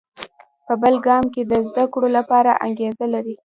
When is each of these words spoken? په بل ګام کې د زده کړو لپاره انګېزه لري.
په 0.65 0.73
بل 0.81 0.95
ګام 1.07 1.23
کې 1.33 1.41
د 1.51 1.53
زده 1.67 1.83
کړو 1.93 2.07
لپاره 2.17 2.51
انګېزه 2.65 3.05
لري. 3.13 3.35